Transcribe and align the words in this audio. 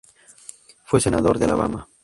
Fue 0.83 0.99
senador 0.99 1.37
de 1.37 1.45
Alabama. 1.45 1.87